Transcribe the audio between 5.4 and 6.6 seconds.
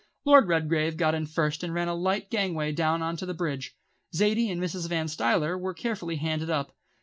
were carefully handed